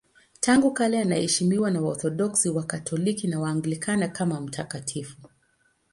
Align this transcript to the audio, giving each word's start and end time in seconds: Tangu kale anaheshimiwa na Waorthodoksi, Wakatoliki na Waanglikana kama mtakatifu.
Tangu 0.39 0.71
kale 0.73 0.99
anaheshimiwa 1.01 1.71
na 1.71 1.81
Waorthodoksi, 1.81 2.49
Wakatoliki 2.49 3.27
na 3.27 3.39
Waanglikana 3.39 4.07
kama 4.07 4.41
mtakatifu. 4.41 5.17